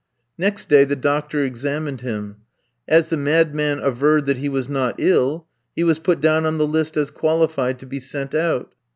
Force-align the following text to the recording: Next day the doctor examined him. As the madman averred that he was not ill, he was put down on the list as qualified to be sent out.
Next 0.35 0.67
day 0.67 0.83
the 0.83 0.95
doctor 0.95 1.43
examined 1.45 2.01
him. 2.01 2.37
As 2.87 3.09
the 3.09 3.17
madman 3.17 3.77
averred 3.77 4.25
that 4.25 4.37
he 4.39 4.49
was 4.49 4.67
not 4.67 4.95
ill, 4.97 5.45
he 5.75 5.83
was 5.83 5.99
put 5.99 6.19
down 6.19 6.43
on 6.47 6.57
the 6.57 6.65
list 6.65 6.97
as 6.97 7.11
qualified 7.11 7.77
to 7.77 7.85
be 7.85 7.99
sent 7.99 8.33
out. 8.33 8.73